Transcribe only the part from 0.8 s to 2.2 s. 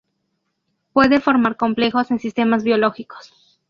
Puede formar complejos en